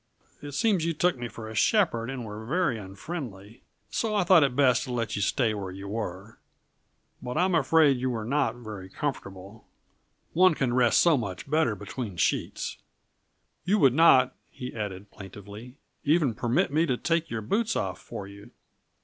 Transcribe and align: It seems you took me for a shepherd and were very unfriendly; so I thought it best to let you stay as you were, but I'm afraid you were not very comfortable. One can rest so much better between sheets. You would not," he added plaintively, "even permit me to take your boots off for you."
It 0.41 0.53
seems 0.53 0.83
you 0.83 0.93
took 0.95 1.15
me 1.19 1.27
for 1.27 1.47
a 1.47 1.53
shepherd 1.53 2.09
and 2.09 2.25
were 2.25 2.43
very 2.43 2.75
unfriendly; 2.79 3.61
so 3.91 4.15
I 4.15 4.23
thought 4.23 4.41
it 4.41 4.55
best 4.55 4.83
to 4.85 4.91
let 4.91 5.15
you 5.15 5.21
stay 5.21 5.53
as 5.53 5.75
you 5.75 5.87
were, 5.89 6.39
but 7.21 7.37
I'm 7.37 7.53
afraid 7.53 7.97
you 7.99 8.09
were 8.09 8.25
not 8.25 8.55
very 8.55 8.89
comfortable. 8.89 9.67
One 10.33 10.55
can 10.55 10.73
rest 10.73 11.01
so 11.01 11.17
much 11.17 11.47
better 11.47 11.75
between 11.75 12.17
sheets. 12.17 12.77
You 13.63 13.77
would 13.77 13.93
not," 13.93 14.35
he 14.49 14.73
added 14.73 15.11
plaintively, 15.11 15.77
"even 16.03 16.33
permit 16.33 16.71
me 16.73 16.87
to 16.87 16.97
take 16.97 17.29
your 17.29 17.41
boots 17.43 17.75
off 17.75 17.99
for 18.01 18.25
you." 18.27 18.49